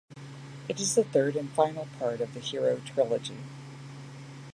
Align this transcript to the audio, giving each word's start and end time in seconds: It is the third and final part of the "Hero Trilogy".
It 0.67 0.79
is 0.81 0.95
the 0.95 1.03
third 1.03 1.35
and 1.35 1.47
final 1.51 1.87
part 1.99 2.21
of 2.21 2.33
the 2.33 2.39
"Hero 2.39 2.81
Trilogy". 2.83 3.37